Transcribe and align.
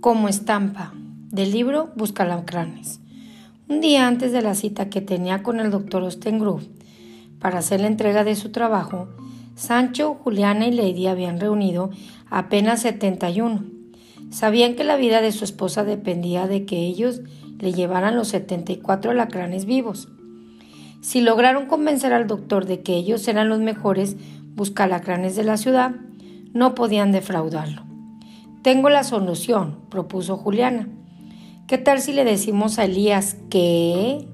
Como 0.00 0.28
estampa 0.28 0.92
del 1.32 1.50
libro 1.50 1.90
Buscalacranes. 1.96 3.00
Un 3.68 3.80
día 3.80 4.06
antes 4.06 4.30
de 4.30 4.42
la 4.42 4.54
cita 4.54 4.88
que 4.90 5.00
tenía 5.00 5.42
con 5.42 5.58
el 5.58 5.72
doctor 5.72 6.04
Ostengrove 6.04 6.68
para 7.40 7.58
hacer 7.58 7.80
la 7.80 7.88
entrega 7.88 8.22
de 8.22 8.36
su 8.36 8.52
trabajo, 8.52 9.08
Sancho, 9.56 10.14
Juliana 10.14 10.68
y 10.68 10.70
Lady 10.70 11.08
habían 11.08 11.40
reunido 11.40 11.90
apenas 12.30 12.82
71. 12.82 13.64
Sabían 14.30 14.76
que 14.76 14.84
la 14.84 14.94
vida 14.94 15.20
de 15.20 15.32
su 15.32 15.42
esposa 15.42 15.82
dependía 15.82 16.46
de 16.46 16.64
que 16.64 16.86
ellos 16.86 17.22
le 17.58 17.72
llevaran 17.72 18.14
los 18.14 18.28
74 18.28 19.10
alacranes 19.10 19.64
vivos. 19.64 20.08
Si 21.00 21.20
lograron 21.20 21.66
convencer 21.66 22.12
al 22.12 22.26
doctor 22.26 22.66
de 22.66 22.82
que 22.82 22.96
ellos 22.96 23.26
eran 23.28 23.48
los 23.48 23.60
mejores 23.60 24.16
buscalacranes 24.54 25.36
de 25.36 25.44
la 25.44 25.56
ciudad, 25.56 25.92
no 26.52 26.74
podían 26.74 27.12
defraudarlo. 27.12 27.82
Tengo 28.62 28.90
la 28.90 29.04
solución, 29.04 29.78
propuso 29.88 30.36
Juliana. 30.36 30.88
¿Qué 31.68 31.78
tal 31.78 32.00
si 32.00 32.12
le 32.12 32.24
decimos 32.24 32.78
a 32.78 32.84
Elías 32.84 33.36
que... 33.50 34.26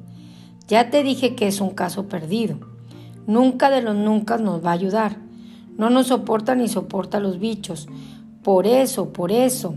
Ya 0.66 0.88
te 0.88 1.02
dije 1.02 1.34
que 1.34 1.46
es 1.46 1.60
un 1.60 1.70
caso 1.70 2.08
perdido. 2.08 2.58
Nunca 3.26 3.68
de 3.68 3.82
los 3.82 3.94
nunca 3.94 4.38
nos 4.38 4.64
va 4.64 4.70
a 4.70 4.74
ayudar. 4.74 5.18
No 5.76 5.90
nos 5.90 6.06
soporta 6.06 6.54
ni 6.54 6.68
soporta 6.68 7.18
a 7.18 7.20
los 7.20 7.38
bichos. 7.38 7.86
Por 8.42 8.66
eso, 8.66 9.12
por 9.12 9.30
eso. 9.30 9.76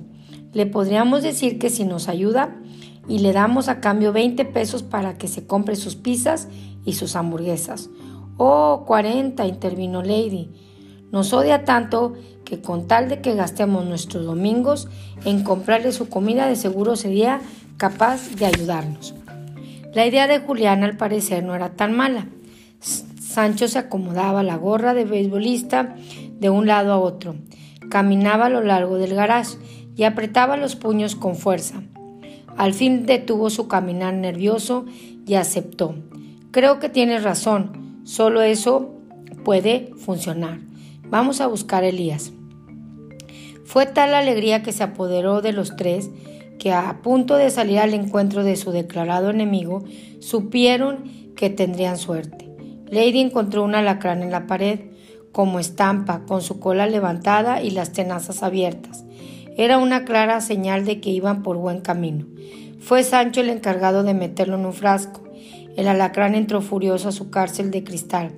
Le 0.53 0.65
podríamos 0.65 1.23
decir 1.23 1.59
que 1.59 1.69
si 1.69 1.83
nos 1.83 2.07
ayuda 2.07 2.55
y 3.09 3.19
le 3.19 3.33
damos 3.33 3.67
a 3.67 3.81
cambio 3.81 4.13
20 4.13 4.45
pesos 4.45 4.83
para 4.83 5.17
que 5.17 5.27
se 5.27 5.45
compre 5.45 5.75
sus 5.75 5.95
pizzas 5.95 6.47
y 6.87 6.93
sus 6.93 7.15
hamburguesas. 7.15 7.91
Oh, 8.37 8.85
40, 8.87 9.45
intervino 9.45 10.01
Lady. 10.01 10.49
Nos 11.11 11.33
odia 11.33 11.65
tanto 11.65 12.13
que 12.45 12.61
con 12.61 12.87
tal 12.87 13.09
de 13.09 13.21
que 13.21 13.35
gastemos 13.35 13.85
nuestros 13.85 14.25
domingos 14.25 14.87
en 15.25 15.43
comprarle 15.43 15.91
su 15.91 16.09
comida 16.09 16.47
de 16.47 16.55
seguro 16.55 16.95
sería 16.95 17.41
capaz 17.75 18.35
de 18.35 18.45
ayudarnos. 18.45 19.13
La 19.93 20.05
idea 20.05 20.27
de 20.27 20.39
Julián 20.39 20.83
al 20.83 20.95
parecer 20.95 21.43
no 21.43 21.55
era 21.55 21.75
tan 21.75 21.95
mala. 21.95 22.27
Sancho 22.79 23.67
se 23.67 23.79
acomodaba 23.79 24.43
la 24.43 24.55
gorra 24.55 24.93
de 24.93 25.03
beisbolista 25.03 25.95
de 26.39 26.49
un 26.49 26.67
lado 26.67 26.93
a 26.93 26.99
otro, 26.99 27.35
caminaba 27.89 28.45
a 28.45 28.49
lo 28.49 28.61
largo 28.63 28.97
del 28.97 29.13
garage 29.13 29.57
y 29.95 30.03
apretaba 30.03 30.55
los 30.55 30.75
puños 30.75 31.15
con 31.15 31.35
fuerza. 31.35 31.81
Al 32.55 32.73
fin 32.73 33.05
detuvo 33.05 33.49
su 33.49 33.67
caminar 33.67 34.13
nervioso 34.13 34.85
y 35.25 35.35
aceptó. 35.35 35.95
Creo 36.51 36.79
que 36.79 36.89
tienes 36.89 37.23
razón, 37.23 38.01
solo 38.03 38.41
eso 38.41 38.95
puede 39.43 39.91
funcionar. 39.97 40.59
Vamos 41.09 41.41
a 41.41 41.47
buscar 41.47 41.83
a 41.83 41.87
Elías. 41.87 42.31
Fue 43.65 43.85
tal 43.85 44.11
la 44.11 44.19
alegría 44.19 44.63
que 44.63 44.71
se 44.71 44.83
apoderó 44.83 45.41
de 45.41 45.51
los 45.51 45.75
tres 45.75 46.09
que 46.57 46.73
a 46.73 47.01
punto 47.01 47.35
de 47.35 47.49
salir 47.49 47.79
al 47.79 47.93
encuentro 47.93 48.43
de 48.43 48.55
su 48.55 48.71
declarado 48.71 49.29
enemigo, 49.29 49.83
supieron 50.19 51.33
que 51.35 51.49
tendrían 51.49 51.97
suerte. 51.97 52.49
Lady 52.89 53.19
encontró 53.19 53.63
un 53.63 53.75
alacrán 53.75 54.23
en 54.23 54.31
la 54.31 54.47
pared, 54.47 54.79
como 55.31 55.59
estampa, 55.59 56.25
con 56.25 56.41
su 56.41 56.59
cola 56.59 56.87
levantada 56.87 57.61
y 57.61 57.69
las 57.71 57.91
tenazas 57.91 58.41
abiertas. 58.43 59.05
Era 59.55 59.77
una 59.77 60.05
clara 60.05 60.41
señal 60.41 60.85
de 60.85 60.99
que 60.99 61.09
iban 61.09 61.43
por 61.43 61.57
buen 61.57 61.81
camino. 61.81 62.25
Fue 62.79 63.03
Sancho 63.03 63.41
el 63.41 63.49
encargado 63.49 64.03
de 64.03 64.13
meterlo 64.13 64.55
en 64.55 64.65
un 64.65 64.73
frasco. 64.73 65.26
El 65.77 65.87
alacrán 65.87 66.33
entró 66.33 66.61
furioso 66.61 67.09
a 67.09 67.11
su 67.11 67.29
cárcel 67.29 67.69
de 67.69 67.83
cristal. 67.83 68.31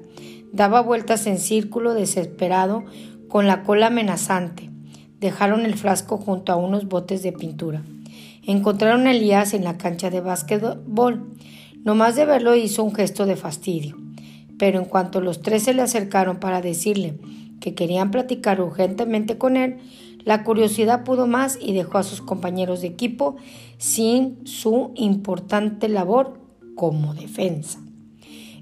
Daba 0.52 0.82
vueltas 0.82 1.26
en 1.26 1.38
círculo 1.38 1.94
desesperado, 1.94 2.84
con 3.30 3.48
la 3.48 3.64
cola 3.64 3.88
amenazante. 3.88 4.70
Dejaron 5.22 5.66
el 5.66 5.76
frasco 5.76 6.18
junto 6.18 6.52
a 6.52 6.58
unos 6.58 6.90
botes 6.90 7.24
de 7.24 7.32
pintura. 7.32 7.82
Encontraron 8.46 9.08
a 9.08 9.12
Elías 9.12 9.54
en 9.54 9.64
la 9.64 9.78
cancha 9.78 10.10
de 10.10 10.20
básquetbol. 10.20 11.34
más 11.86 12.16
de 12.18 12.26
verlo 12.26 12.56
hizo 12.56 12.84
un 12.84 12.94
gesto 12.94 13.26
de 13.26 13.38
fastidio. 13.38 13.98
Pero 14.58 14.80
en 14.80 14.86
cuanto 14.86 15.22
los 15.22 15.42
tres 15.42 15.64
se 15.64 15.74
le 15.74 15.82
acercaron 15.82 16.42
para 16.42 16.62
decirle 16.62 17.18
que 17.62 17.74
querían 17.74 18.12
platicar 18.12 18.60
urgentemente 18.60 19.38
con 19.38 19.56
él, 19.56 19.78
la 20.26 20.44
curiosidad 20.44 21.06
pudo 21.06 21.26
más 21.26 21.58
y 21.62 21.72
dejó 21.72 22.00
a 22.00 22.04
sus 22.04 22.22
compañeros 22.22 22.82
de 22.82 22.88
equipo 22.88 23.38
sin 23.78 24.46
su 24.46 24.92
importante 24.96 25.88
labor 25.88 26.49
como 26.80 27.14
defensa. 27.14 27.78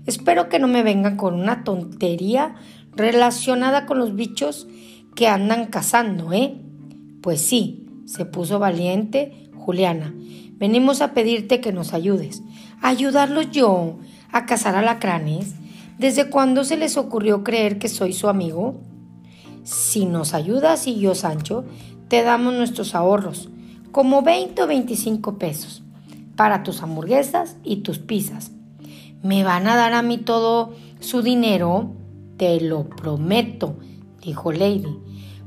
Espero 0.07 0.49
que 0.49 0.57
no 0.57 0.67
me 0.67 0.81
vengan 0.81 1.17
con 1.17 1.35
una 1.35 1.63
tontería 1.63 2.55
relacionada 2.95 3.85
con 3.85 3.99
los 3.99 4.15
bichos 4.15 4.67
que 5.13 5.27
andan 5.27 5.67
cazando, 5.67 6.33
¿eh? 6.33 6.55
Pues 7.21 7.41
sí, 7.41 7.85
se 8.07 8.25
puso 8.25 8.57
valiente 8.57 9.51
Juliana. 9.55 10.15
Venimos 10.53 11.01
a 11.01 11.13
pedirte 11.13 11.61
que 11.61 11.71
nos 11.71 11.93
ayudes. 11.93 12.41
ayudarlos 12.81 13.51
yo? 13.51 13.99
¿A 14.31 14.47
cazar 14.47 14.75
alacranes? 14.75 15.53
¿Desde 15.99 16.27
cuándo 16.27 16.63
se 16.63 16.75
les 16.75 16.97
ocurrió 16.97 17.43
creer 17.43 17.77
que 17.77 17.87
soy 17.87 18.13
su 18.13 18.29
amigo? 18.29 18.81
Si 19.61 20.07
nos 20.07 20.33
ayudas 20.33 20.87
y 20.87 20.99
yo, 20.99 21.13
Sancho, 21.13 21.65
te 22.07 22.23
damos 22.23 22.55
nuestros 22.55 22.95
ahorros, 22.95 23.51
como 23.91 24.23
20 24.23 24.63
o 24.63 24.65
25 24.65 25.37
pesos, 25.37 25.83
para 26.37 26.63
tus 26.63 26.81
hamburguesas 26.81 27.57
y 27.63 27.77
tus 27.77 27.99
pizzas. 27.99 28.51
¿Me 29.21 29.43
van 29.43 29.67
a 29.67 29.75
dar 29.75 29.91
a 29.91 30.01
mí 30.01 30.17
todo 30.17 30.73
su 31.01 31.21
dinero? 31.21 31.91
Te 32.37 32.61
lo 32.61 32.87
prometo, 32.87 33.75
dijo 34.21 34.53
Lady. 34.53 34.97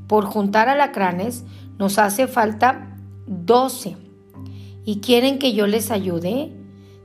Por 0.07 0.27
juntar 0.27 0.69
alacranes 0.69 1.45
nos 1.79 1.99
hace 1.99 2.27
falta 2.27 2.99
doce. 3.27 3.97
¿Y 4.85 4.97
quieren 4.97 5.39
que 5.39 5.55
yo 5.55 5.67
les 5.67 5.91
ayude? 5.91 6.53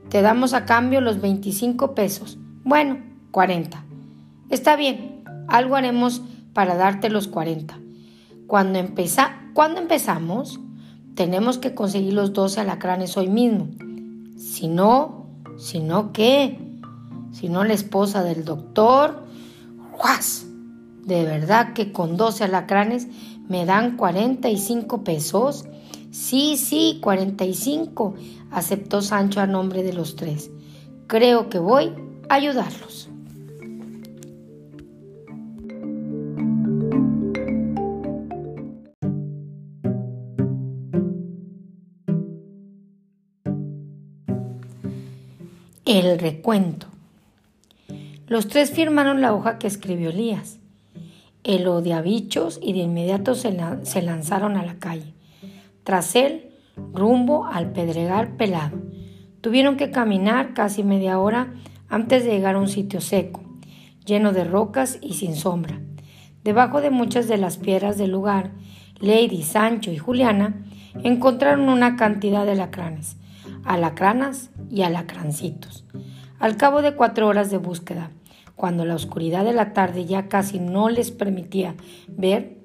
Te 0.10 0.22
damos 0.22 0.54
a 0.54 0.66
cambio 0.66 1.00
los 1.00 1.22
25 1.22 1.96
pesos. 1.96 2.38
Bueno, 2.66 2.98
40. 3.32 3.86
Está 4.50 4.76
bien, 4.76 5.24
algo 5.48 5.78
haremos 5.78 6.22
para 6.54 6.76
darte 6.76 7.10
los 7.10 7.30
40. 7.30 7.80
Cuando, 8.48 8.80
empeza 8.80 9.46
¿Cuándo 9.56 9.80
empezamos? 9.80 10.60
Tenemos 11.16 11.58
que 11.58 11.74
conseguir 11.74 12.14
los 12.14 12.34
12 12.34 12.62
alacranes 12.62 13.16
hoy 13.16 13.30
mismo. 13.30 13.70
Si 14.38 14.68
no, 14.68 15.28
si 15.58 15.80
no, 15.80 16.12
¿qué? 16.12 16.60
Si 17.32 17.48
no, 17.48 17.64
la 17.64 17.74
esposa 17.74 18.24
del 18.24 18.44
doctor. 18.44 19.24
¡Juas! 19.94 20.46
De 21.06 21.24
verdad 21.24 21.74
que 21.74 21.94
con 21.94 22.18
12 22.18 22.44
alacranes 22.44 23.08
me 23.48 23.66
dan 23.66 23.96
45 23.96 25.04
pesos. 25.04 25.66
Sí, 26.12 26.58
sí, 26.58 27.00
45, 27.02 28.16
aceptó 28.52 29.02
Sancho 29.02 29.40
a 29.40 29.48
nombre 29.48 29.84
de 29.84 29.94
los 29.94 30.16
tres. 30.16 30.52
Creo 31.08 31.50
que 31.50 31.60
voy 31.60 31.94
a 32.28 32.36
ayudarlos. 32.36 33.10
El 45.86 46.18
recuento. 46.18 46.88
Los 48.26 48.48
tres 48.48 48.72
firmaron 48.72 49.22
la 49.22 49.36
hoja 49.36 49.60
que 49.60 49.68
escribió 49.68 50.10
Elías. 50.10 50.58
El 51.44 51.68
odiabichos 51.68 52.60
y 52.60 52.74
de 52.74 52.80
inmediato 52.80 53.36
se, 53.36 53.56
se 53.84 54.02
lanzaron 54.02 54.58
a 54.58 54.66
la 54.66 54.80
calle. 54.80 55.14
Tras 55.84 56.16
él, 56.16 56.50
rumbo 56.92 57.46
al 57.46 57.72
pedregal 57.72 58.36
pelado. 58.36 58.80
Tuvieron 59.42 59.78
que 59.78 59.92
caminar 59.92 60.56
casi 60.56 60.84
media 60.84 61.20
hora 61.20 61.54
antes 61.88 62.26
de 62.26 62.32
llegar 62.32 62.56
a 62.56 62.60
un 62.62 62.68
sitio 62.68 63.00
seco, 63.00 63.44
lleno 64.08 64.34
de 64.34 64.44
rocas 64.44 64.98
y 65.04 65.14
sin 65.14 65.36
sombra. 65.36 65.80
Debajo 66.44 66.82
de 66.82 66.90
muchas 66.90 67.28
de 67.28 67.38
las 67.38 67.58
piedras 67.58 68.00
del 68.00 68.10
lugar, 68.10 68.54
Lady, 69.00 69.44
Sancho 69.44 69.92
y 69.92 70.00
Juliana 70.00 70.66
encontraron 71.04 71.70
una 71.70 71.96
cantidad 71.96 72.44
de 72.44 72.54
alacranes, 72.54 73.18
alacranas 73.66 74.52
y 74.70 74.84
alacrancitos. 74.84 75.86
Al 76.40 76.58
cabo 76.58 76.82
de 76.82 76.96
cuatro 76.96 77.28
horas 77.28 77.50
de 77.52 77.58
búsqueda, 77.58 78.12
cuando 78.56 78.86
la 78.86 78.96
oscuridad 78.96 79.44
de 79.44 79.54
la 79.54 79.74
tarde 79.74 80.06
ya 80.06 80.28
casi 80.28 80.60
no 80.60 80.90
les 80.90 81.12
permitía 81.12 81.76
ver, 82.08 82.58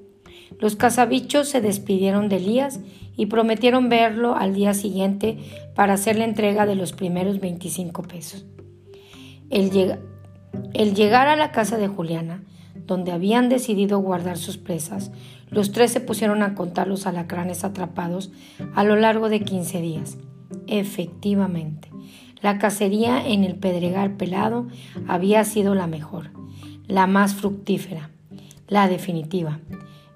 los 0.59 0.77
cazabichos 0.77 1.49
se 1.49 1.61
despidieron 1.61 2.29
de 2.29 2.37
Elías 2.37 2.81
y 3.17 3.27
prometieron 3.27 3.89
verlo 3.89 4.37
al 4.37 4.55
día 4.55 4.75
siguiente 4.75 5.39
para 5.75 5.95
hacer 5.95 6.17
la 6.17 6.25
entrega 6.25 6.67
de 6.67 6.75
los 6.75 6.93
primeros 6.93 7.41
25 7.41 8.03
pesos. 8.03 8.47
El, 9.49 9.99
el 10.75 10.95
llegar 10.95 11.29
a 11.29 11.37
la 11.37 11.51
casa 11.51 11.77
de 11.77 11.89
Juliana, 11.89 12.45
donde 12.87 13.13
habían 13.13 13.49
decidido 13.49 13.99
guardar 13.99 14.37
sus 14.37 14.59
presas, 14.59 15.13
los 15.49 15.73
tres 15.73 15.91
se 15.93 16.01
pusieron 16.01 16.43
a 16.43 16.55
contar 16.55 16.87
los 16.87 17.07
alacranes 17.07 17.65
atrapados 17.65 18.31
a 18.75 18.85
lo 18.85 18.97
largo 18.97 19.29
de 19.29 19.41
15 19.41 19.81
días. 19.81 20.19
Efectivamente, 20.71 21.91
la 22.43 22.59
cacería 22.59 23.27
en 23.27 23.43
el 23.43 23.57
Pedregal 23.57 24.13
Pelado 24.13 24.69
había 25.09 25.45
sido 25.45 25.75
la 25.75 25.89
mejor. 25.89 26.31
la 26.87 27.07
más 27.07 27.35
fructífera, 27.35 28.11
la 28.67 28.89
definitiva. 28.89 29.61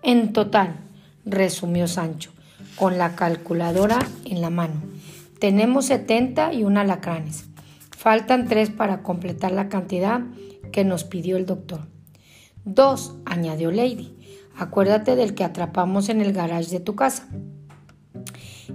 En 0.03 0.33
total, 0.33 0.77
resumió 1.25 1.87
Sancho, 1.87 2.33
con 2.75 2.99
la 2.99 3.15
calculadora 3.15 4.01
en 4.25 4.41
la 4.41 4.51
mano. 4.51 4.83
Tenemos 5.39 5.87
70 5.87 6.53
y 6.53 6.65
un 6.65 6.77
alacranes. 6.77 7.47
Faltan 7.97 8.49
tres 8.49 8.71
para 8.71 9.03
completar 9.03 9.53
la 9.53 9.69
cantidad 9.69 10.23
que 10.73 10.85
nos 10.85 11.05
pidió 11.05 11.37
el 11.37 11.47
doctor. 11.47 11.87
Dos, 12.65 13.15
añadió 13.25 13.71
Lady. 13.71 14.17
Acuérdate 14.57 15.15
del 15.15 15.35
que 15.35 15.45
atrapamos 15.45 16.09
en 16.09 16.21
el 16.21 16.33
garage 16.33 16.71
de 16.71 16.81
tu 16.81 16.97
casa. 16.97 17.29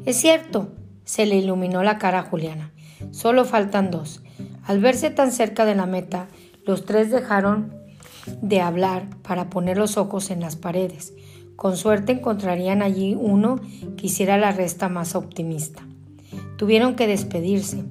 Es 0.05 0.15
cierto, 0.17 0.73
se 1.09 1.25
le 1.25 1.38
iluminó 1.38 1.81
la 1.81 1.97
cara 1.97 2.19
a 2.19 2.21
Juliana. 2.21 2.71
Solo 3.09 3.44
faltan 3.44 3.89
dos. 3.89 4.21
Al 4.63 4.79
verse 4.79 5.09
tan 5.09 5.31
cerca 5.31 5.65
de 5.65 5.73
la 5.73 5.88
meta, 5.88 6.27
los 6.67 6.85
tres 6.85 7.09
dejaron 7.09 7.73
de 8.44 8.61
hablar 8.61 9.07
para 9.23 9.50
poner 9.50 9.79
los 9.79 9.97
ojos 9.97 10.29
en 10.29 10.39
las 10.39 10.56
paredes. 10.56 11.15
Con 11.56 11.77
suerte 11.77 12.11
encontrarían 12.11 12.83
allí 12.83 13.15
uno 13.19 13.59
que 13.97 14.06
hiciera 14.06 14.38
la 14.38 14.51
resta 14.51 14.88
más 14.88 15.15
optimista. 15.15 15.81
Tuvieron 16.57 16.95
que 16.95 17.07
despedirse, 17.07 17.85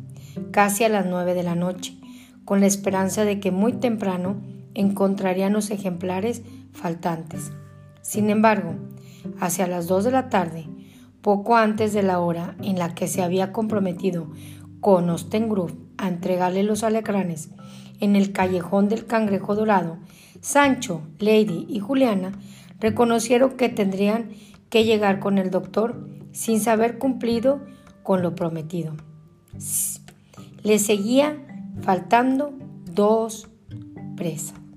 casi 0.53 0.85
a 0.85 0.89
las 0.89 1.05
nueve 1.05 1.35
de 1.35 1.43
la 1.43 1.57
noche, 1.57 1.99
con 2.45 2.61
la 2.61 2.67
esperanza 2.67 3.25
de 3.25 3.41
que 3.41 3.51
muy 3.51 3.73
temprano 3.73 4.41
encontrarían 4.75 5.55
los 5.55 5.73
ejemplares 5.73 6.43
faltantes. 6.73 7.51
Sin 8.01 8.31
embargo, 8.31 8.77
hacia 9.41 9.67
las 9.67 9.89
dos 9.89 10.05
de 10.05 10.13
la 10.13 10.29
tarde, 10.29 10.69
poco 11.29 11.57
antes 11.57 11.93
de 11.93 12.03
la 12.03 12.21
hora 12.21 12.57
en 12.63 12.79
la 12.79 12.95
que 12.95 13.07
se 13.07 13.21
había 13.21 13.53
comprometido 13.53 14.29
con 14.81 15.11
Ostengrove 15.11 15.75
a 15.99 16.09
entregarle 16.09 16.63
los 16.63 16.83
alacranes 16.85 17.51
en 18.01 18.17
el 18.17 18.33
callejón 18.33 18.89
del 18.89 19.05
Cangrejo 19.05 19.55
Dorado, 19.55 19.99
Sancho, 20.41 21.03
Lady 21.19 21.67
y 21.69 21.81
Juliana 21.81 22.33
reconocieron 22.81 23.59
que 23.59 23.69
tendrían 23.69 24.31
que 24.71 24.85
llegar 24.85 25.21
con 25.21 25.37
el 25.37 25.51
doctor 25.51 26.09
sin 26.33 26.61
saber 26.61 26.97
cumplido 26.97 27.61
con 28.03 28.23
lo 28.23 28.35
prometido. 28.35 28.95
Le 30.63 30.79
seguía 30.79 31.37
faltando 31.83 32.55
dos 32.91 33.51
presas. 34.17 34.68